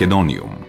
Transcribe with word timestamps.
Македониум. 0.00 0.59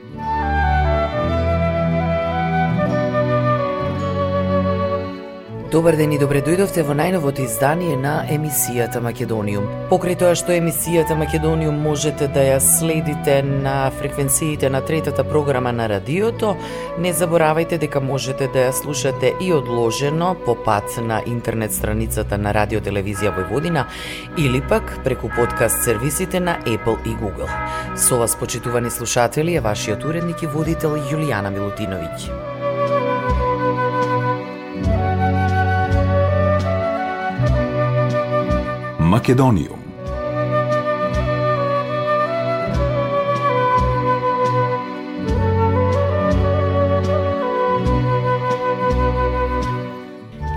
Добар 5.72 5.96
ден 5.96 6.12
и 6.12 6.18
добре 6.20 6.42
дојдовте 6.44 6.84
во 6.84 6.92
најновото 7.00 7.46
издание 7.46 7.94
на 7.96 8.26
емисијата 8.28 9.00
Македониум. 9.00 9.70
Покрај 9.88 10.18
тоа 10.20 10.34
што 10.36 10.52
емисијата 10.52 11.16
Македониум 11.16 11.78
можете 11.80 12.28
да 12.28 12.44
ја 12.44 12.58
следите 12.60 13.38
на 13.40 13.88
фреквенциите 14.02 14.68
на 14.68 14.82
третата 14.84 15.24
програма 15.24 15.72
на 15.72 15.88
радиото, 15.88 16.58
не 17.00 17.14
заборавајте 17.16 17.80
дека 17.80 18.04
можете 18.04 18.52
да 18.52 18.68
ја 18.68 18.76
слушате 18.82 19.32
и 19.40 19.54
одложено 19.54 20.36
по 20.46 20.60
пат 20.60 21.00
на 21.00 21.24
интернет 21.26 21.72
страницата 21.72 22.38
на 22.38 22.52
Радио 22.52 22.84
Телевизија 22.84 23.32
Војводина 23.40 23.88
или 24.38 24.60
пак 24.62 24.98
преку 25.08 25.32
подкаст 25.32 25.88
сервисите 25.88 26.40
на 26.40 26.60
Apple 26.68 27.00
и 27.08 27.16
Google. 27.16 27.48
Со 27.96 28.20
вас, 28.20 28.36
почитувани 28.36 28.92
слушатели, 28.92 29.56
е 29.56 29.62
вашиот 29.62 30.04
уредник 30.04 30.44
и 30.44 30.48
водител 30.48 31.00
Јулијана 31.00 31.48
Милутиновиќ. 31.48 32.51
Македониум. 39.12 39.80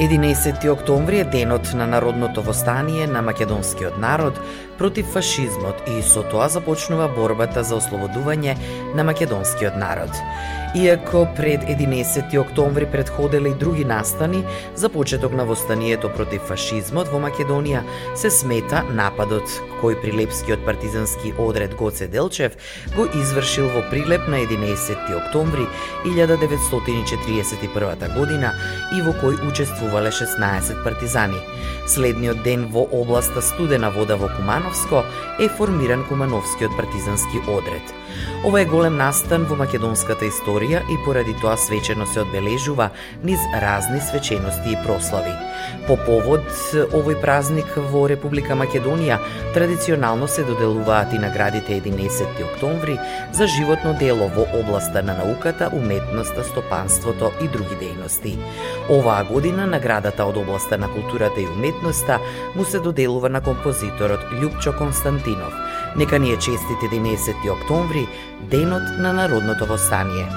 Единесети 0.01 0.69
октомври 0.69 1.19
е 1.19 1.25
денот 1.25 1.73
на 1.75 1.87
народното 1.87 2.43
востание 2.43 3.07
на 3.07 3.23
македонскиот 3.23 3.99
народ 3.99 4.41
против 4.79 5.07
фашизмот 5.07 5.83
и 5.89 6.03
со 6.03 6.23
тоа 6.23 6.47
започнува 6.49 7.09
борбата 7.09 7.65
за 7.67 7.81
ослободување 7.83 8.55
на 8.95 9.03
македонскиот 9.05 9.75
народ. 9.75 10.15
Иако 10.77 11.29
пред 11.37 11.61
11 11.61 12.41
октомври 12.41 12.87
предходеле 12.87 13.49
и 13.49 13.55
други 13.55 13.85
настани 13.85 14.45
за 14.75 14.89
почеток 14.89 15.33
на 15.33 15.45
востанието 15.45 16.11
против 16.11 16.43
фашизмот 16.51 17.07
во 17.15 17.23
Македонија, 17.23 17.87
се 18.19 18.31
смета 18.35 18.83
нападот 18.91 19.47
кој 19.79 19.95
прилепскиот 20.03 20.67
партизански 20.67 21.31
одред 21.39 21.79
Гоце 21.79 22.11
Делчев 22.11 22.59
го 22.97 23.07
извршил 23.07 23.71
во 23.71 23.87
Прилеп 23.87 24.27
на 24.27 24.43
11 24.43 25.15
октомври 25.15 25.71
1941 26.11 28.19
година 28.19 28.51
и 28.99 29.01
во 29.07 29.15
кој 29.23 29.47
учествувале 29.47 30.11
16 30.11 30.83
партизани. 30.83 31.39
Следниот 31.87 32.43
ден 32.43 32.67
во 32.67 32.83
областа 32.91 33.43
Студена 33.43 33.95
вода 33.95 34.17
во 34.17 34.29
Кумановско 34.35 35.05
е 35.39 35.49
формиран 35.49 36.05
Кумановскиот 36.09 36.77
партизански 36.77 37.39
одред. 37.47 37.95
Ова 38.45 38.61
е 38.61 38.69
голем 38.69 38.97
настан 38.97 39.47
во 39.49 39.57
македонската 39.57 40.27
историја 40.29 40.83
и 40.93 40.99
поради 41.05 41.33
тоа 41.41 41.57
свечено 41.57 42.07
се 42.07 42.21
одбележува 42.21 42.91
низ 43.25 43.41
разни 43.63 44.01
свечености 44.01 44.73
и 44.73 44.81
прослави. 44.85 45.33
По 45.89 45.97
повод 45.97 46.45
овој 46.97 47.17
празник 47.21 47.73
во 47.91 48.05
Република 48.09 48.57
Македонија 48.57 49.19
традиционално 49.55 50.29
се 50.29 50.45
доделуваат 50.45 51.13
и 51.13 51.19
наградите 51.19 51.81
11 51.81 52.45
октомври 52.45 52.99
за 53.33 53.47
животно 53.47 53.95
дело 53.99 54.29
во 54.29 54.47
областа 54.61 55.03
на 55.03 55.15
науката, 55.15 55.71
уметноста, 55.73 56.45
стопанството 56.45 57.33
и 57.41 57.49
други 57.49 57.77
дејности. 57.81 58.37
Оваа 58.89 59.25
година 59.25 59.67
наградата 59.67 60.25
од 60.25 60.37
областа 60.37 60.79
на 60.79 60.89
културата 60.93 61.41
и 61.41 61.49
уметноста 61.49 62.21
му 62.57 62.65
се 62.65 62.79
доделува 62.79 63.29
на 63.29 63.41
композиторот 63.41 64.21
Љупчо 64.33 64.77
Константинов. 64.79 65.53
Нека 65.97 66.19
ни 66.19 66.33
е 66.33 66.37
честит 66.37 66.81
11 66.83 67.53
октомври, 67.53 68.09
денот 68.51 68.83
на 68.99 69.13
народното 69.13 69.67
востание. 69.67 70.29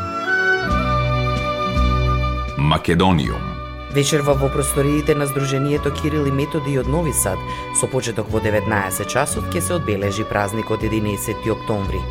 Македониум 2.58 3.58
Вечерва 3.98 4.34
во 4.38 4.50
просториите 4.54 5.16
на 5.16 5.26
Сдруженијето 5.26 5.90
Кирил 5.96 6.28
и 6.28 6.32
Методи 6.32 6.76
од 6.78 6.90
Нови 6.92 7.14
Сад, 7.18 7.40
со 7.80 7.88
почеток 7.88 8.28
во 8.30 8.38
19 8.44 9.08
часот, 9.10 9.48
ќе 9.50 9.62
се 9.64 9.74
одбележи 9.74 10.26
празникот 10.28 10.84
11 10.84 11.48
октомври. 11.50 12.02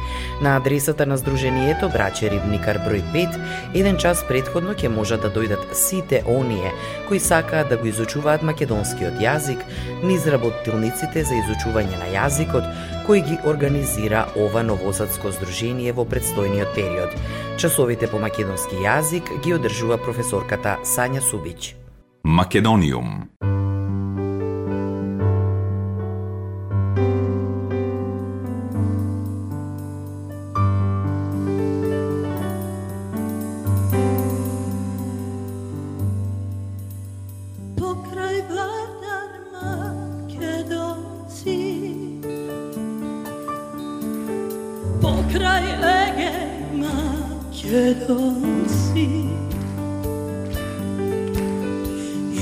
На 0.43 0.57
адресата 0.57 1.07
на 1.07 1.15
Сдруженијето 1.21 1.87
Браќе 1.93 2.33
Рибникар 2.33 2.81
број 2.83 3.05
5, 3.15 3.39
еден 3.78 4.01
час 4.03 4.25
предходно 4.27 4.75
ќе 4.75 4.91
можат 4.91 5.23
да 5.23 5.31
дојдат 5.31 5.77
сите 5.78 6.25
оние 6.27 6.73
кои 7.07 7.21
сакаат 7.21 7.69
да 7.69 7.77
го 7.77 7.87
изучуваат 7.87 8.43
македонскиот 8.43 9.21
јазик 9.23 9.63
низ 10.03 10.27
работилниците 10.27 11.23
за 11.23 11.39
изучување 11.39 12.01
на 12.01 12.09
јазикот, 12.17 12.67
кој 13.06 13.21
ги 13.22 13.37
организира 13.47 14.27
ова 14.34 14.62
новосадско 14.67 15.31
здружение 15.31 15.93
во 15.94 16.03
предстојниот 16.05 16.75
период. 16.75 17.15
Часовите 17.56 18.11
по 18.11 18.19
македонски 18.19 18.83
јазик 18.83 19.31
ги 19.44 19.55
одржува 19.55 19.99
професорката 20.03 20.78
Сања 20.83 21.22
Субиќ. 21.22 21.75
Македониум 22.25 23.31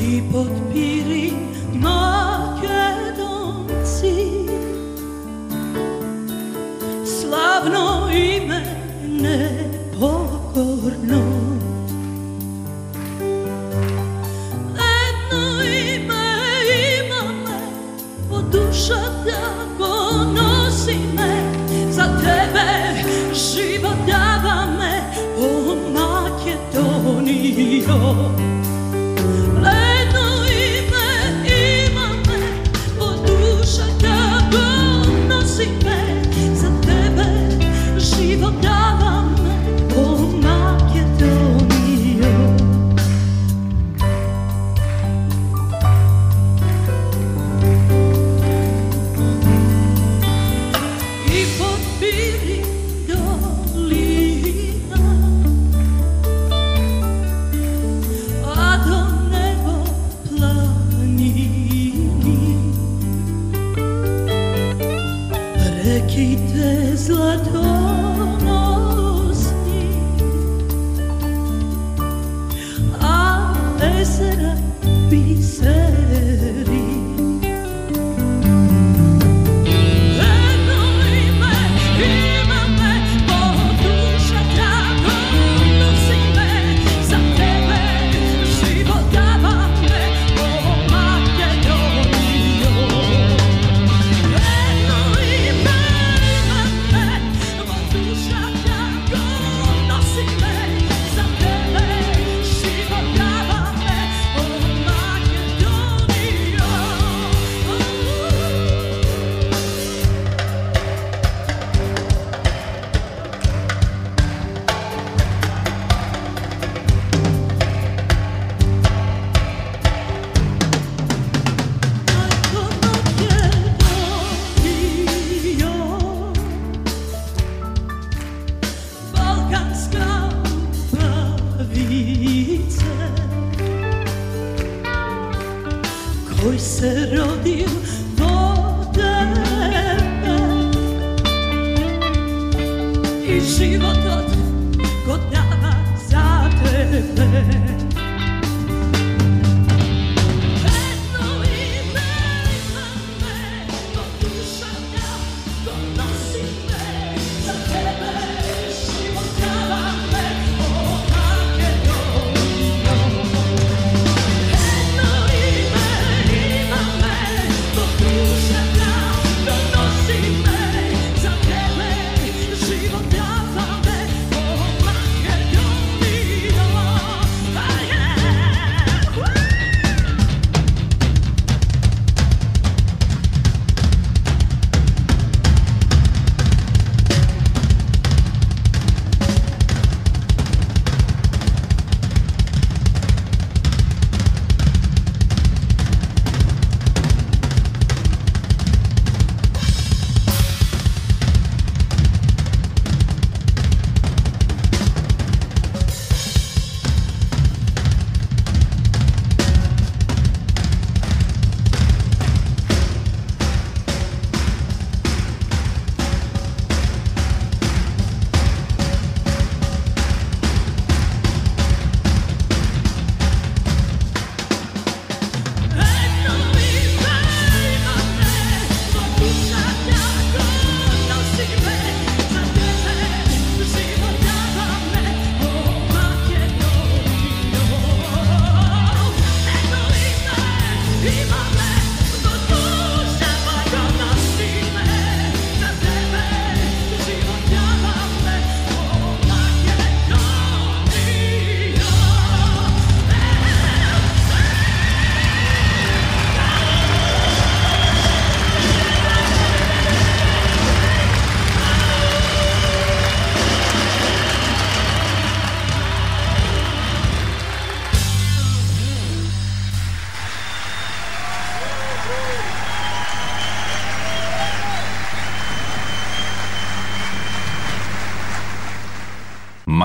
i 0.04 0.22
pod 0.32 0.52
piri 0.72 1.23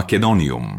Македониум. 0.09 0.78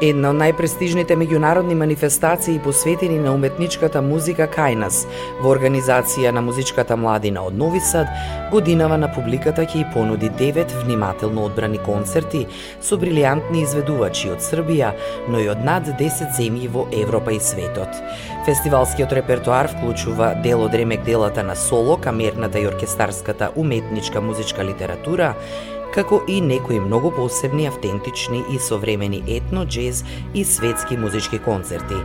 Една 0.00 0.30
од 0.32 0.38
најпрестижните 0.40 1.12
меѓународни 1.20 1.74
манифестации 1.76 2.56
посветени 2.64 3.18
на 3.20 3.34
уметничката 3.36 4.00
музика 4.00 4.46
кај 4.48 4.78
нас, 4.80 5.02
во 5.42 5.50
организација 5.52 6.30
на 6.32 6.40
музичката 6.40 6.96
младина 6.96 7.42
од 7.44 7.58
Нови 7.60 7.82
Сад, 7.84 8.08
годинава 8.48 8.96
на 8.96 9.10
публиката 9.12 9.66
ќе 9.68 9.82
ја 9.82 9.90
понуди 9.92 10.30
девет 10.38 10.72
внимателно 10.86 11.44
одбрани 11.44 11.76
концерти 11.84 12.46
со 12.80 12.96
брилијантни 12.96 13.60
изведувачи 13.60 14.32
од 14.32 14.40
Србија, 14.40 14.94
но 15.28 15.42
и 15.44 15.50
од 15.52 15.60
над 15.68 15.92
10 16.00 16.32
земји 16.38 16.70
во 16.72 16.86
Европа 16.96 17.36
и 17.36 17.40
светот. 17.40 18.00
Фестивалскиот 18.48 19.12
репертуар 19.12 19.68
вклучува 19.68 20.32
дел 20.40 20.64
од 20.64 20.72
ремек 20.80 21.04
делата 21.04 21.44
на 21.44 21.52
соло, 21.54 22.00
камерната 22.00 22.58
и 22.58 22.66
оркестарската 22.72 23.52
уметничка 23.54 24.24
музичка 24.24 24.64
литература, 24.64 25.34
како 25.94 26.20
и 26.28 26.40
некои 26.40 26.80
многу 26.80 27.10
посебни, 27.10 27.66
автентични 27.66 28.44
и 28.50 28.58
современи 28.58 29.22
етно, 29.26 29.66
джез 29.66 30.04
и 30.34 30.44
светски 30.44 30.96
музички 30.96 31.38
концерти. 31.38 31.98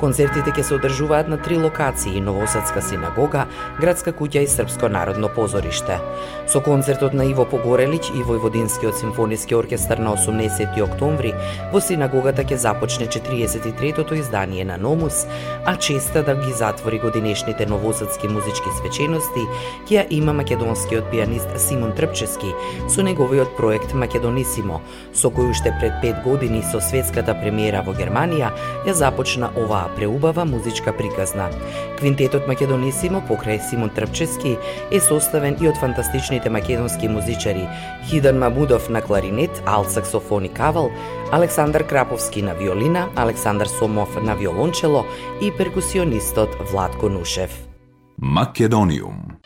Концертите 0.00 0.52
ќе 0.52 0.62
се 0.62 0.74
одржуваат 0.76 1.28
на 1.28 1.38
три 1.42 1.56
локации: 1.58 2.20
Новосадска 2.20 2.82
синагога, 2.82 3.46
Градска 3.80 4.12
куќа 4.12 4.44
и 4.44 4.46
Српско 4.46 4.88
народно 4.88 5.28
позориште. 5.28 6.00
Со 6.46 6.60
концертот 6.60 7.14
на 7.14 7.24
Иво 7.24 7.46
Погорелиќ 7.48 8.12
и 8.20 8.24
Војводинскиот 8.26 9.00
симфониски 9.00 9.54
оркестар 9.54 9.98
на 9.98 10.16
18 10.16 10.82
октомври 10.84 11.32
во 11.72 11.80
синагогата 11.80 12.44
ќе 12.44 12.60
започне 12.60 13.06
43-тото 13.06 14.18
издание 14.18 14.64
на 14.64 14.76
Номус, 14.76 15.26
а 15.64 15.76
честа 15.76 16.22
да 16.22 16.34
ги 16.34 16.52
затвори 16.52 16.98
годинешните 16.98 17.66
новосадски 17.66 18.28
музички 18.28 18.68
свечености 18.80 19.46
ќе 19.88 19.96
ја 19.96 20.06
има 20.10 20.32
македонскиот 20.32 21.10
пианист 21.10 21.48
Симон 21.56 21.92
Трпчески 21.92 22.52
со 22.88 23.02
негов 23.02 23.29
неговиот 23.30 23.56
проект 23.56 23.94
Македонисимо, 23.94 24.80
со 25.14 25.30
кој 25.30 25.50
уште 25.50 25.70
пред 25.78 26.02
5 26.02 26.22
години 26.24 26.62
со 26.62 26.80
светската 26.80 27.34
премиера 27.34 27.82
во 27.82 27.94
Германија 27.94 28.50
ја 28.86 28.92
започна 28.92 29.50
оваа 29.56 29.90
преубава 29.96 30.44
музичка 30.44 30.92
приказна. 30.92 31.50
Квинтетот 31.98 32.48
Македонисимо 32.48 33.22
покрај 33.28 33.60
Симон 33.62 33.90
Трпчески 33.90 34.56
е 34.90 35.00
составен 35.00 35.56
и 35.60 35.68
од 35.68 35.78
фантастичните 35.78 36.50
македонски 36.50 37.08
музичари 37.08 37.68
Хидан 38.08 38.38
Мабудов 38.38 38.90
на 38.90 39.02
кларинет, 39.02 39.62
алт 39.66 39.90
саксофон 39.90 40.44
и 40.44 40.48
кавал, 40.48 40.90
Александар 41.32 41.86
Краповски 41.86 42.42
на 42.42 42.54
виолина, 42.54 43.08
Александар 43.16 43.66
Сомов 43.66 44.22
на 44.22 44.34
виолончело 44.34 45.06
и 45.40 45.52
перкусионистот 45.56 46.56
Владко 46.72 47.08
Нушев. 47.08 47.50
Македониум 48.18 49.38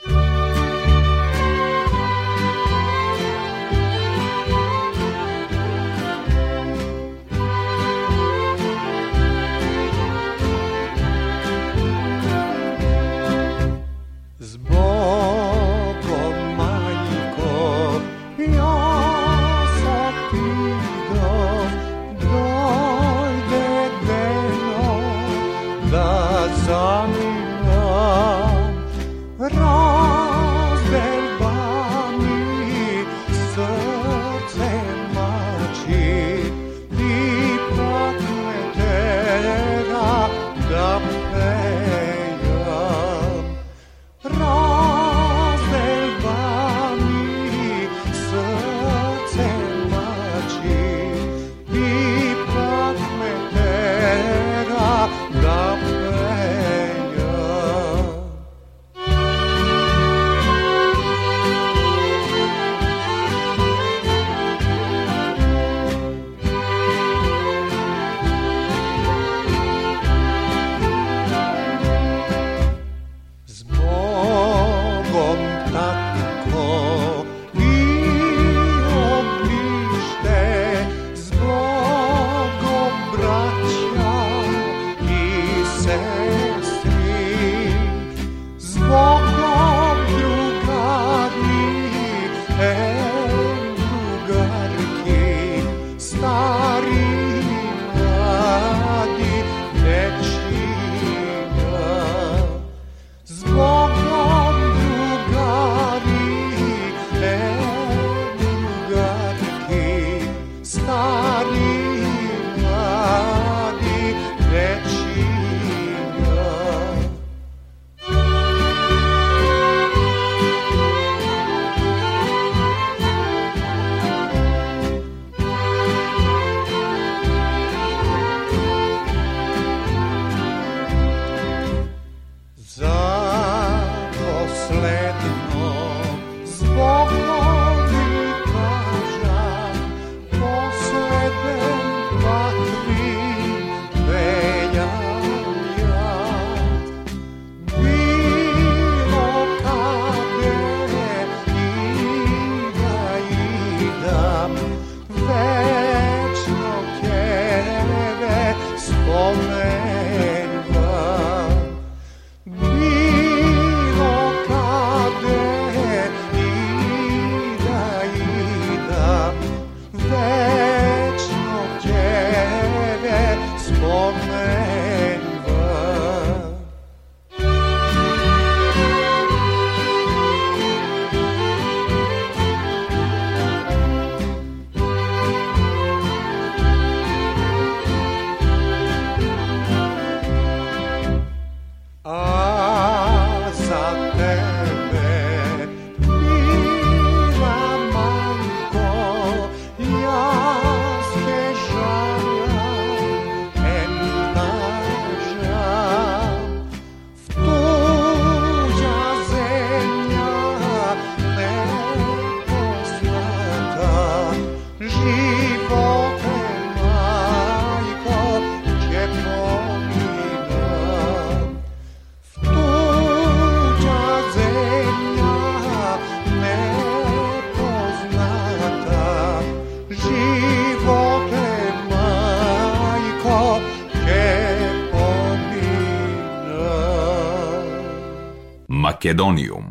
Македониум. 239.04 239.63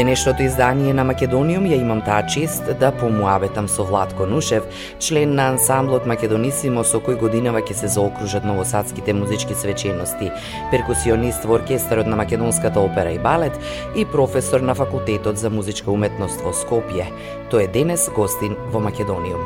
Денешното 0.00 0.42
издание 0.42 0.94
на 0.96 1.04
Македониум 1.04 1.66
ја 1.68 1.76
имам 1.76 1.98
таа 2.00 2.24
чест 2.24 2.64
да 2.80 2.88
помуабетам 2.90 3.66
со 3.68 3.84
Владко 3.84 4.24
Нушев, 4.26 4.64
член 4.98 5.34
на 5.36 5.50
ансамблот 5.52 6.06
Македонисимо 6.08 6.84
со 6.88 7.02
кој 7.04 7.18
годинава 7.20 7.60
ќе 7.60 7.74
се 7.76 7.88
заокружат 7.92 8.46
новосадските 8.48 9.12
музички 9.12 9.52
свечености, 9.54 10.30
перкусионист 10.70 11.44
во 11.44 11.58
оркестарот 11.58 12.08
на 12.08 12.16
Македонската 12.16 12.80
опера 12.80 13.12
и 13.12 13.18
балет 13.18 13.58
и 13.94 14.06
професор 14.06 14.60
на 14.60 14.74
факултетот 14.74 15.36
за 15.36 15.50
музичка 15.50 15.92
уметност 15.92 16.40
во 16.40 16.54
Скопје. 16.56 17.04
Тој 17.52 17.68
е 17.68 17.68
денес 17.68 18.08
гостин 18.16 18.56
во 18.72 18.80
Македониум. 18.80 19.44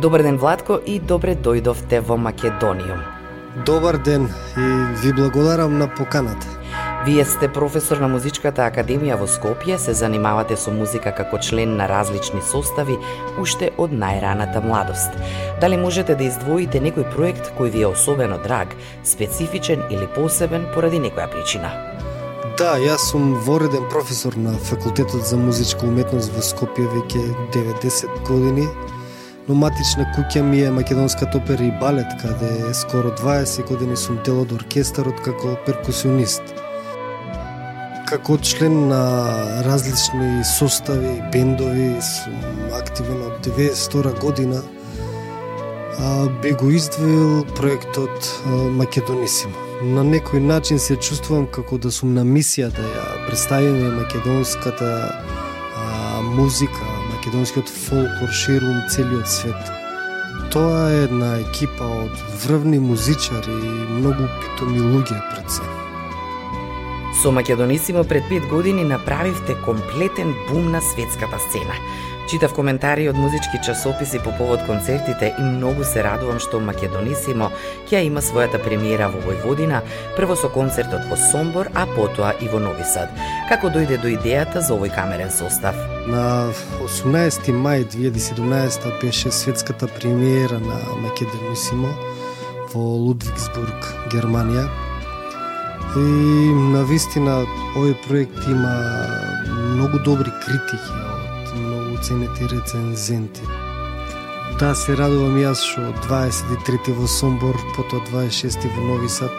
Добар 0.00 0.22
ден 0.22 0.38
Владко 0.38 0.78
и 0.86 1.00
добре 1.00 1.34
дојдовте 1.34 1.98
во 1.98 2.16
Македониум. 2.16 3.02
Добар 3.66 3.98
ден 3.98 4.30
и 4.54 4.70
ви 5.02 5.12
благодарам 5.12 5.78
на 5.78 5.88
поканата. 5.88 6.57
Вие 7.08 7.24
сте 7.24 7.48
професор 7.48 8.02
на 8.04 8.08
Музичката 8.12 8.66
академија 8.68 9.14
во 9.16 9.24
Скопје, 9.32 9.78
се 9.80 9.94
занимавате 9.96 10.58
со 10.60 10.68
музика 10.68 11.08
како 11.16 11.38
член 11.40 11.70
на 11.78 11.86
различни 11.88 12.42
состави 12.44 12.98
уште 13.40 13.70
од 13.80 13.94
најраната 14.02 14.60
младост. 14.60 15.16
Дали 15.62 15.78
можете 15.80 16.18
да 16.20 16.26
издвоите 16.28 16.82
некој 16.84 17.08
проект 17.14 17.48
кој 17.56 17.72
ви 17.72 17.86
е 17.86 17.88
особено 17.94 18.36
драг, 18.44 18.76
специфичен 19.04 19.86
или 19.88 20.10
посебен 20.18 20.68
поради 20.74 21.00
некоја 21.00 21.30
причина? 21.32 21.72
Да, 22.60 22.76
јас 22.76 23.08
сум 23.08 23.32
вореден 23.48 23.88
професор 23.88 24.36
на 24.36 24.52
Факултетот 24.68 25.24
за 25.24 25.40
музичка 25.40 25.88
уметност 25.88 26.36
во 26.36 26.44
Скопје 26.44 26.92
веќе 26.92 27.24
90 27.56 28.20
години. 28.28 28.68
Но 29.48 29.56
матична 29.56 30.04
куќа 30.12 30.44
ми 30.44 30.60
е 30.60 30.76
Македонската 30.76 31.40
опера 31.40 31.64
и 31.64 31.72
балет, 31.80 32.20
каде 32.20 32.74
скоро 32.74 33.16
20 33.16 33.64
години 33.72 33.96
сум 33.96 34.20
дел 34.28 34.44
од 34.44 34.52
оркестарот 34.60 35.24
како 35.24 35.56
перкусионист 35.64 36.67
како 38.08 38.38
член 38.38 38.88
на 38.88 39.02
различни 39.64 40.44
состави, 40.58 41.20
бендови, 41.32 41.90
сум 42.00 42.36
активен 42.72 43.20
од 43.26 43.46
92 43.46 44.12
година, 44.20 44.62
а, 45.98 46.28
би 46.42 46.52
го 46.52 46.70
издвоил 46.70 47.44
проектот 47.56 48.30
Македонисимо. 48.80 49.52
На 49.82 50.02
некој 50.02 50.40
начин 50.40 50.78
се 50.80 50.96
чувствувам 50.96 51.46
како 51.52 51.78
да 51.78 51.92
сум 51.92 52.14
на 52.16 52.24
мисија 52.24 52.70
да 52.72 52.82
ја 52.82 53.08
представиме 53.26 53.90
македонската 53.98 54.88
а, 55.12 56.22
музика, 56.22 56.86
македонскиот 57.14 57.68
фолклор 57.68 58.32
ширум 58.32 58.80
целиот 58.88 59.28
свет. 59.28 59.74
Тоа 60.50 60.88
е 60.94 61.04
една 61.04 61.34
екипа 61.42 61.90
од 62.06 62.24
врвни 62.46 62.78
музичари 62.78 63.52
и 63.52 63.74
многу 63.98 64.30
питоми 64.40 64.80
луѓе 64.80 65.20
пред 65.34 65.50
се. 65.58 65.77
Со 67.22 67.32
Македонисимо 67.32 68.04
пред 68.04 68.24
5 68.24 68.48
години 68.48 68.84
направивте 68.84 69.56
комплетен 69.64 70.34
бум 70.48 70.70
на 70.70 70.80
светската 70.80 71.38
сцена. 71.38 71.74
Читав 72.28 72.54
коментари 72.54 73.08
од 73.08 73.16
музички 73.16 73.58
часописи 73.64 74.18
по 74.18 74.30
повод 74.36 74.60
концертите 74.66 75.34
и 75.38 75.42
многу 75.42 75.84
се 75.84 76.04
радувам 76.04 76.38
што 76.38 76.60
Македонисимо 76.60 77.50
ќе 77.90 78.04
има 78.06 78.20
својата 78.22 78.62
премиера 78.62 79.08
во 79.10 79.18
Војводина, 79.24 79.80
прво 80.14 80.36
со 80.36 80.46
концертот 80.52 81.08
во 81.10 81.16
Сомбор, 81.16 81.72
а 81.74 81.86
потоа 81.96 82.34
и 82.38 82.46
во 82.52 82.60
Нови 82.62 82.84
Сад. 82.84 83.10
Како 83.48 83.66
дојде 83.66 83.98
до 83.98 84.12
идејата 84.14 84.62
за 84.62 84.76
овој 84.78 84.94
камерен 84.94 85.32
состав? 85.34 85.74
На 86.06 86.52
18 86.84 87.50
мај 87.50 87.88
2017 87.96 89.00
беше 89.02 89.32
светската 89.32 89.88
премиера 89.88 90.60
на 90.60 90.78
Македонисимо 91.02 91.88
во 92.74 92.84
Лудвигсбург, 93.08 93.88
Германија 94.12 94.68
И 95.96 96.52
на 96.72 96.82
вистина 96.84 97.46
овој 97.74 97.94
проект 98.04 98.44
има 98.48 98.74
многу 99.72 99.98
добри 100.04 100.30
критики 100.44 100.92
од 101.14 101.54
многу 101.56 101.96
ценети 102.02 102.48
рецензенти. 102.52 103.46
Да, 104.60 104.74
се 104.74 104.96
радувам 104.98 105.38
јас 105.40 105.62
што 105.64 105.92
23 106.08 106.92
во 106.98 107.08
Сомбор, 107.08 107.56
потоа 107.76 108.04
26 108.10 108.68
во 108.74 108.84
Нови 108.90 109.08
Сад 109.08 109.32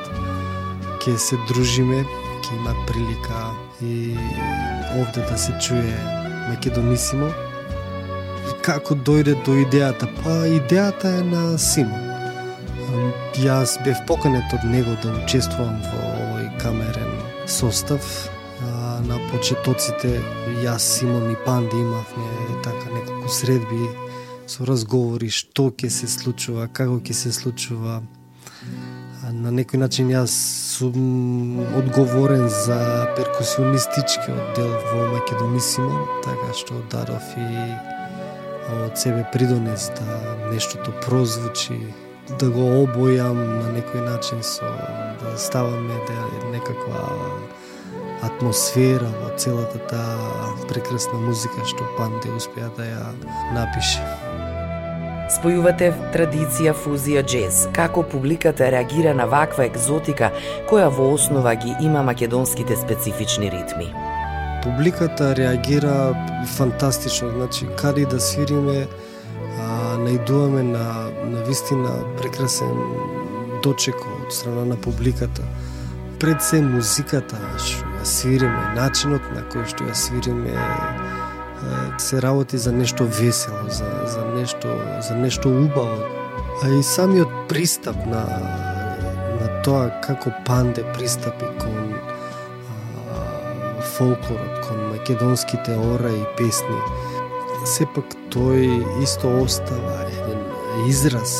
ќе 1.03 1.17
се 1.21 1.37
дружиме, 1.51 2.01
ќе 2.41 2.57
има 2.57 2.73
прилика 2.87 3.43
и 3.81 4.17
овде 4.97 5.21
да 5.29 5.37
се 5.37 5.53
чуе 5.61 5.95
Македонисимо. 6.49 7.29
Како 8.65 8.95
дојде 8.95 9.37
до 9.45 9.53
идејата? 9.63 10.09
Па 10.23 10.41
идејата 10.49 11.19
е 11.19 11.23
на 11.29 11.43
Симон. 11.57 12.07
Јас 13.39 13.77
бев 13.85 14.01
поканет 14.07 14.53
од 14.53 14.65
него 14.65 14.97
да 15.03 15.13
учествувам 15.23 15.77
во 15.91 16.18
состав. 17.49 18.29
А, 18.61 18.99
на 19.07 19.19
почетоците 19.31 20.19
јас, 20.63 20.77
Симон 20.77 21.31
и 21.31 21.35
Панди 21.45 21.77
имавме 21.77 22.59
така 22.63 22.91
неколку 22.93 23.29
средби 23.29 23.87
со 24.47 24.65
разговори 24.67 25.29
што 25.31 25.69
ќе 25.71 25.89
се 25.89 26.09
случува, 26.11 26.67
како 26.67 26.99
ќе 26.99 27.13
се 27.13 27.31
случува. 27.31 28.01
А, 29.23 29.31
на 29.31 29.53
некој 29.55 29.79
начин 29.79 30.11
јас 30.11 30.35
сум 30.75 31.63
одговорен 31.79 32.49
за 32.49 33.07
перкусионистичкиот 33.15 34.59
дел 34.59 34.75
во 34.91 35.07
Македонисимо, 35.15 36.03
така 36.25 36.51
што 36.53 36.83
дадов 36.91 37.23
и 37.37 37.47
од 38.85 38.99
себе 38.99 39.25
придонес 39.33 39.89
да 39.97 40.19
нештото 40.51 40.93
прозвучи 41.05 41.79
да 42.37 42.49
го 42.49 42.65
обојам 42.83 43.37
на 43.37 43.71
некој 43.73 44.03
начин 44.05 44.43
со 44.45 44.67
да 45.21 45.37
ставаме 45.37 45.97
да 46.07 46.17
некаква 46.69 47.09
атмосфера 48.21 49.07
во 49.23 49.37
целата 49.37 49.79
таа 49.89 50.67
прекрасна 50.67 51.19
музика 51.19 51.65
што 51.65 51.83
Панде 51.97 52.31
успеа 52.35 52.69
да 52.77 52.83
ја 52.83 53.05
напише. 53.53 54.03
Спојувате 55.29 55.93
традиција 56.13 56.73
фузија 56.73 57.23
джез. 57.23 57.67
Како 57.73 58.03
публиката 58.03 58.71
реагира 58.71 59.13
на 59.13 59.27
ваква 59.27 59.65
екзотика 59.65 60.31
која 60.69 60.89
во 60.89 61.13
основа 61.13 61.55
ги 61.55 61.75
има 61.81 62.03
македонските 62.03 62.75
специфични 62.75 63.51
ритми? 63.51 63.93
Публиката 64.63 65.35
реагира 65.35 66.13
фантастично, 66.57 67.29
значи 67.29 67.67
каде 67.77 68.05
да 68.05 68.19
свириме 68.19 68.87
наидуваме 69.99 70.63
на, 70.63 71.09
на 71.25 71.43
вистина 71.43 72.03
прекрасен 72.17 72.75
дочек 73.63 73.95
од 73.95 74.33
страна 74.33 74.65
на 74.65 74.75
публиката. 74.75 75.43
Пред 76.19 76.43
се 76.43 76.61
музиката 76.61 77.37
што 77.63 77.87
ја 77.87 78.05
свириме, 78.05 78.63
начинот 78.75 79.23
на 79.35 79.43
кој 79.51 79.67
што 79.71 79.87
ја 79.87 79.95
свириме 79.95 80.55
се 81.97 82.21
работи 82.21 82.57
за 82.57 82.71
нешто 82.71 83.05
весело, 83.05 83.69
за, 83.69 83.87
за 84.07 84.25
нешто 84.35 84.67
за 85.01 85.15
нешто 85.15 85.49
убаво. 85.49 86.03
А 86.63 86.69
и 86.69 86.83
самиот 86.83 87.29
пристап 87.49 87.95
на 88.05 88.25
на 89.39 89.47
тоа 89.63 89.89
како 90.03 90.31
панде 90.45 90.83
пристапи 90.93 91.47
кон 91.59 91.93
а, 91.95 93.81
фолклорот, 93.81 94.59
кон 94.67 94.89
македонските 94.91 95.75
ора 95.75 96.11
и 96.11 96.25
песни 96.37 96.79
сепак 97.65 98.15
тој 98.31 99.03
исто 99.03 99.31
остава 99.43 100.03
еден 100.07 100.43
израз 100.87 101.33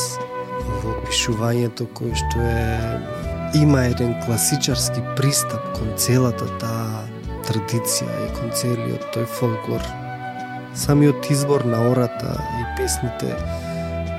во 0.82 0.96
пишувањето 1.06 1.86
кој 1.96 2.16
што 2.16 2.44
е 2.44 3.19
има 3.54 3.84
еден 3.84 4.14
класичарски 4.24 5.00
пристап 5.16 5.62
кон 5.78 5.92
целата 5.96 6.46
таа 6.62 7.02
традиција 7.48 8.10
и 8.26 8.28
кон 8.36 8.52
целиот 8.54 9.08
тој 9.14 9.26
фолклор. 9.26 9.82
Самиот 10.74 11.30
избор 11.30 11.64
на 11.66 11.82
ората 11.90 12.36
и 12.60 12.62
песните 12.78 13.34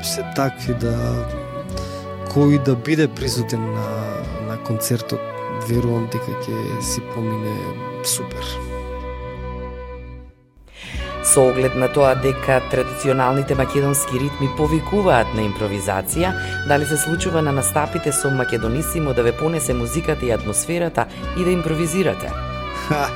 се 0.04 0.26
такви 0.36 0.76
да 0.84 0.96
кој 2.32 2.60
да 2.64 2.76
биде 2.76 3.08
присутен 3.08 3.64
на, 3.74 3.88
на 4.48 4.60
концертот, 4.68 5.20
верувам 5.70 6.10
дека 6.12 6.36
ќе 6.44 6.82
си 6.82 7.04
помине 7.14 7.56
супер. 8.04 8.71
Со 11.32 11.46
оглед 11.48 11.76
на 11.80 11.88
тоа 11.88 12.16
дека 12.20 12.58
традиционалните 12.72 13.56
македонски 13.56 14.20
ритми 14.20 14.50
повикуваат 14.58 15.30
на 15.32 15.46
импровизација, 15.48 16.34
дали 16.68 16.84
се 16.86 16.98
случува 17.00 17.40
на 17.42 17.54
настапите 17.56 18.12
со 18.12 18.28
Македонисимо 18.30 19.14
да 19.14 19.24
ве 19.24 19.32
понесе 19.32 19.74
музиката 19.74 20.26
и 20.26 20.32
атмосферата 20.36 21.06
и 21.40 21.46
да 21.48 21.52
импровизирате? 21.52 22.34
Ха, 22.88 23.08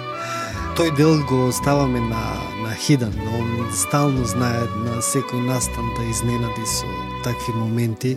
тој 0.79 0.95
дел 0.95 1.19
го 1.27 1.51
ставаме 1.51 1.99
на, 1.99 2.23
на 2.63 2.71
Хидан, 2.79 3.11
но 3.19 3.35
он 3.39 3.67
стално 3.75 4.23
знае 4.23 4.63
на 4.87 5.03
секој 5.03 5.43
настан 5.43 5.91
да 5.99 6.07
изненади 6.07 6.63
со 6.63 6.87
такви 7.27 7.51
моменти. 7.51 8.15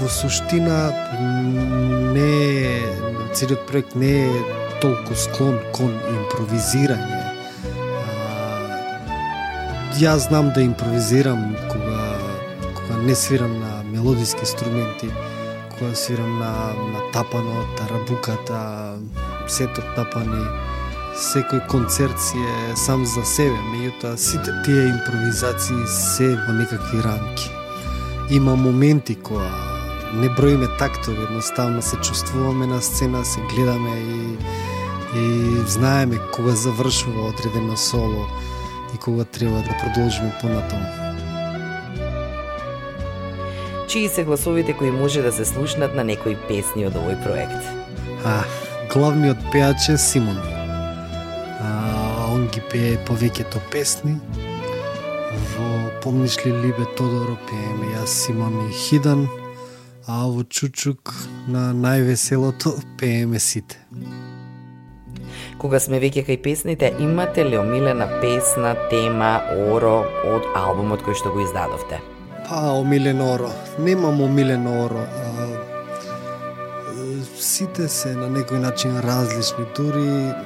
Во 0.00 0.08
суштина 0.08 0.88
не 2.16 2.80
целиот 3.36 3.68
проект 3.68 3.92
не 3.92 4.24
е 4.24 4.44
толку 4.80 5.12
склон 5.12 5.60
кон 5.76 5.92
импровизирање. 6.16 7.25
Јас 9.96 10.26
знам 10.28 10.50
да 10.52 10.60
импровизирам 10.60 11.54
кога, 11.72 12.18
кога 12.74 12.96
не 13.02 13.14
свирам 13.14 13.60
на 13.60 13.82
мелодиски 13.92 14.40
инструменти, 14.40 15.08
кога 15.78 15.94
свирам 15.94 16.38
на, 16.38 16.52
на 16.92 17.00
тапано, 17.12 17.64
тарабуката, 17.78 18.98
сетот 19.48 19.86
тапани, 19.96 20.42
секој 21.16 21.62
концерт 21.72 22.20
си 22.20 22.36
е 22.36 22.76
сам 22.76 23.06
за 23.08 23.24
себе, 23.24 23.56
меѓутоа 23.72 24.18
сите 24.20 24.52
тие 24.66 24.84
импровизации 24.90 25.88
се 25.88 26.28
во 26.44 26.52
некакви 26.58 27.00
рамки. 27.00 27.48
Има 28.30 28.56
моменти 28.56 29.14
кога 29.14 29.48
не 30.12 30.28
броиме 30.28 30.68
тактови, 30.78 31.22
едноставно 31.22 31.82
се 31.82 31.96
чувствуваме 31.96 32.66
на 32.66 32.82
сцена, 32.82 33.24
се 33.24 33.40
гледаме 33.40 33.96
и, 33.96 34.36
и 35.18 35.56
знаеме 35.66 36.20
кога 36.34 36.52
завршува 36.52 37.28
одредено 37.28 37.76
соло 37.76 38.28
и 38.94 38.98
кога 38.98 39.24
треба 39.24 39.56
да 39.56 39.76
продолжиме 39.82 40.32
понатаму. 40.40 40.86
Чии 43.88 44.08
се 44.08 44.24
гласовите 44.24 44.72
кои 44.72 44.90
може 44.90 45.22
да 45.22 45.32
се 45.32 45.44
слушнат 45.44 45.94
на 45.94 46.04
некои 46.04 46.36
песни 46.48 46.86
од 46.86 46.98
овој 46.98 47.16
проект? 47.22 47.62
А, 48.26 48.42
главниот 48.92 49.38
пеач 49.52 49.88
е 49.88 49.98
Симон. 49.98 50.38
А, 51.62 52.26
он 52.34 52.48
ги 52.50 52.60
пее 52.72 52.98
повеќето 53.06 53.62
песни. 53.70 54.18
Во 55.54 55.76
Помниш 56.02 56.36
ли 56.46 56.52
Либе 56.52 56.84
Тодоро 56.96 57.38
пееме 57.48 57.88
јас 57.94 58.06
Симон 58.06 58.58
и 58.68 58.72
Хидан, 58.72 59.26
а 60.06 60.26
во 60.30 60.44
Чучук 60.44 61.14
на 61.48 61.70
највеселото 61.74 62.74
пееме 62.98 63.38
сите. 63.38 63.78
Кога 65.66 65.80
сме 65.82 65.98
веќе 65.98 66.22
кај 66.22 66.36
песните, 66.44 66.92
имате 67.02 67.42
ли 67.42 67.56
омилена 67.58 68.06
песна, 68.22 68.76
тема, 68.86 69.40
оро 69.66 69.96
од 70.30 70.44
албумот 70.54 71.02
кој 71.02 71.16
што 71.18 71.32
го 71.34 71.40
издадовте? 71.42 71.98
Па, 72.46 72.60
омилен 72.70 73.18
оро. 73.24 73.50
Немам 73.82 74.20
омилен 74.22 74.68
оро. 74.70 75.02
А, 75.02 75.48
сите 77.42 77.88
се 77.90 78.14
на 78.14 78.30
некој 78.30 78.62
начин 78.62 78.94
различни, 79.02 79.66
дури 79.74 80.06
а, 80.30 80.38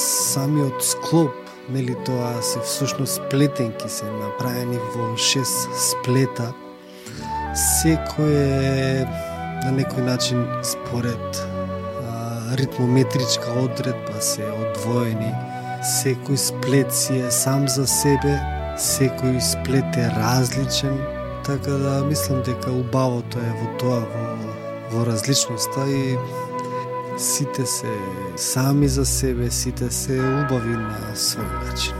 самиот 0.00 0.80
склоп, 0.80 1.36
нели 1.68 1.92
тоа 2.08 2.32
се 2.40 2.64
всушност 2.64 3.20
сплетенки 3.20 3.92
се 4.00 4.08
направени 4.16 4.80
во 4.96 5.12
шест 5.20 5.68
сплета. 5.76 6.54
Секој 7.52 8.32
е 8.32 9.08
на 9.66 9.76
некој 9.76 10.08
начин 10.08 10.48
според 10.64 11.51
ритмометричка 12.56 13.52
одредба 13.64 14.20
се 14.20 14.44
одвоени. 14.44 15.32
Секој 15.82 16.38
сплет 16.38 16.94
си 16.94 17.18
е 17.26 17.30
сам 17.30 17.66
за 17.68 17.86
себе, 17.86 18.36
секој 18.78 19.40
сплет 19.42 19.96
е 19.98 20.06
различен, 20.14 20.94
така 21.44 21.78
да 21.82 22.04
мислам 22.06 22.42
дека 22.46 22.70
убавото 22.70 23.38
е 23.38 23.50
во 23.58 23.68
тоа 23.78 23.98
во, 24.12 24.26
во 24.92 25.06
различноста 25.06 25.88
и 25.90 26.18
сите 27.18 27.66
се 27.66 27.90
сами 28.36 28.88
за 28.88 29.06
себе, 29.06 29.50
сите 29.50 29.90
се 29.90 30.20
убави 30.20 30.76
на 30.78 31.14
свој 31.14 31.50
начин. 31.66 31.98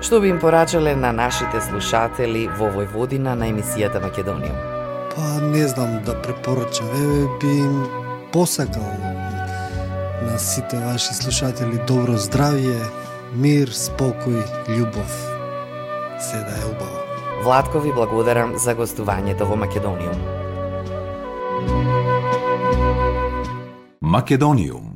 Што 0.00 0.20
би 0.20 0.28
им 0.32 0.38
порачале 0.40 0.94
на 0.96 1.12
нашите 1.12 1.60
слушатели 1.60 2.46
во 2.58 2.70
Војводина 2.72 3.34
на 3.36 3.50
емисијата 3.52 4.00
Македонија? 4.00 4.54
Па 5.12 5.40
не 5.44 5.66
знам 5.68 6.00
да 6.04 6.14
препорачам, 6.22 6.88
еве 6.96 7.26
би 7.40 7.56
им 7.64 7.84
посакал 8.32 9.09
на 10.22 10.38
сите 10.38 10.76
ваши 10.76 11.14
слушатели 11.14 11.78
добро 11.88 12.18
здравје, 12.20 12.76
мир, 13.32 13.72
спокој, 13.72 14.42
љубов. 14.68 15.12
Се 16.20 16.44
да 16.44 16.54
е 16.60 16.68
убаво. 16.68 17.00
Владко 17.42 17.80
ви 17.80 17.92
благодарам 17.92 18.58
за 18.58 18.74
гостувањето 18.76 19.48
во 19.48 19.56
Македониум. 19.56 20.20
Македониум. 24.00 24.89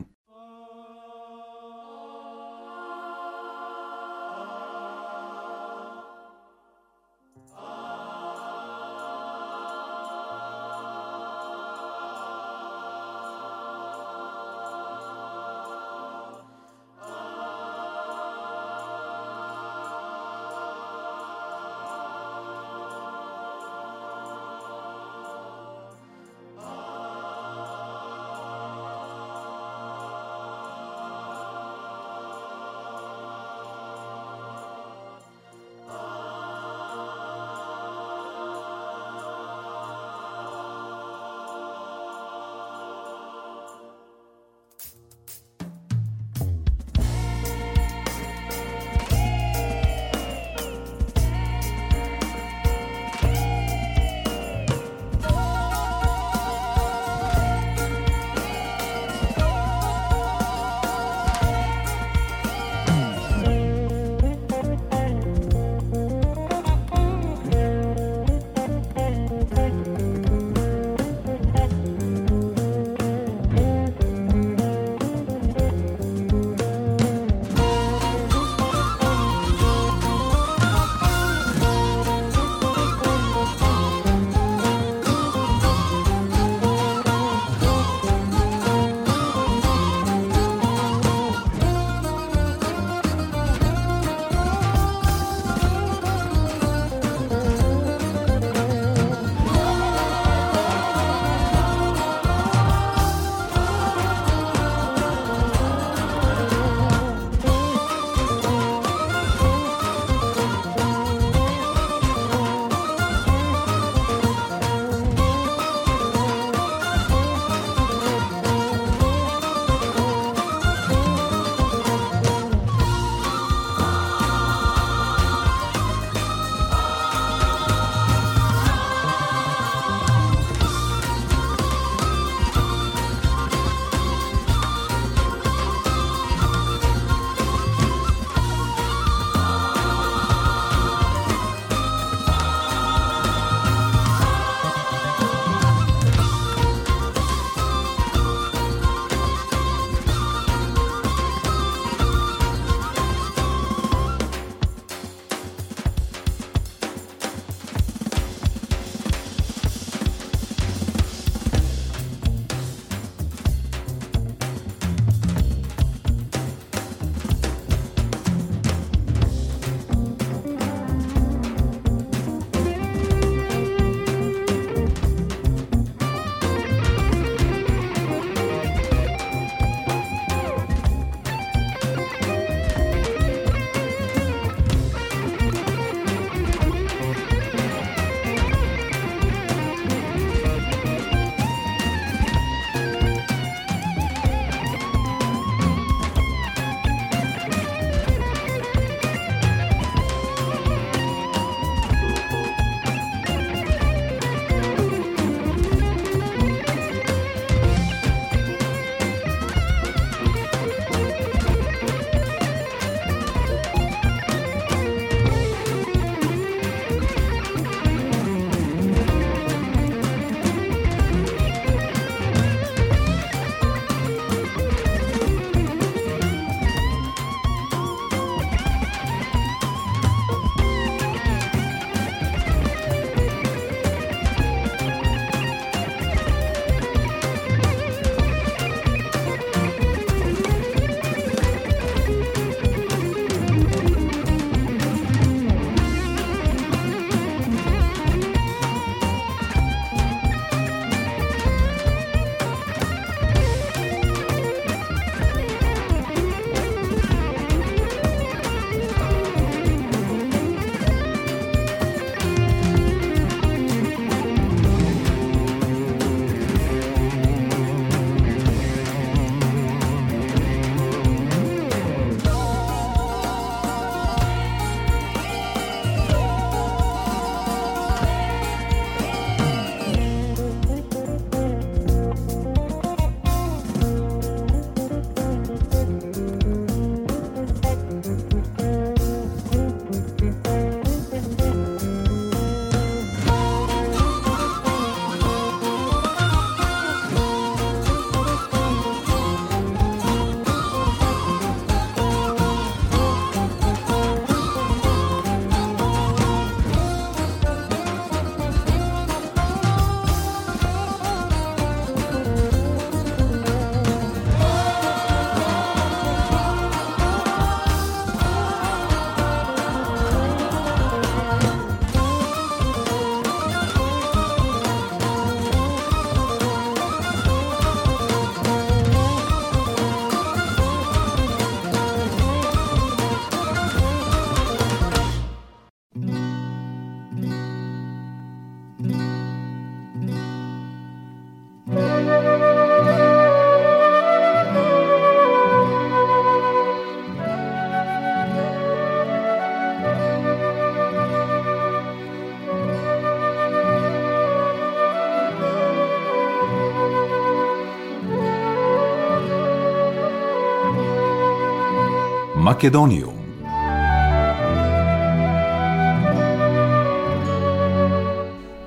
Македониум. 362.45 363.15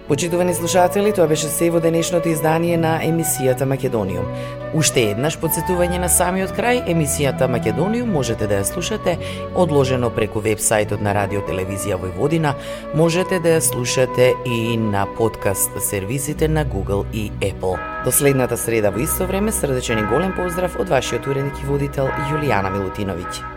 Почитувани 0.08 0.54
слушатели, 0.54 1.13
тоа 1.13 1.28
беше 1.28 1.46
се 1.46 1.70
во 1.70 1.78
денешното 1.80 2.26
издание 2.30 2.78
на 2.78 2.96
емисијата 3.06 3.68
Македониум. 3.70 4.26
Уште 4.74 5.04
еднаш 5.12 5.38
подсетување 5.38 6.00
на 6.02 6.10
самиот 6.10 6.56
крај, 6.58 6.88
емисијата 6.90 7.46
Македониум 7.46 8.10
можете 8.18 8.48
да 8.50 8.58
ја 8.58 8.66
слушате 8.66 9.13
одложено 9.54 10.10
преку 10.10 10.42
вебсајтот 10.42 11.04
на 11.06 11.13
Радио 11.13 11.44
Телевизија 11.46 12.00
Војводина, 12.02 12.56
можете 12.96 13.38
да 13.40 13.60
ја 13.60 13.62
слушате 13.62 14.32
и 14.46 14.78
на 14.78 15.06
подкаст 15.20 15.78
сервисите 15.90 16.48
на 16.48 16.66
Google 16.66 17.06
и 17.13 17.30
Apple. 17.46 17.78
До 18.06 18.12
следната 18.12 18.58
среда 18.58 18.90
во 18.90 19.06
исто 19.06 19.28
време, 19.28 19.52
срдечен 19.52 20.02
и 20.02 20.08
голем 20.10 20.34
поздрав 20.34 20.80
од 20.82 20.90
вашиот 20.90 21.30
уредник 21.30 21.62
и 21.62 21.70
водител 21.70 22.10
Јулијана 22.32 22.74
Милутиновиќ. 22.74 23.57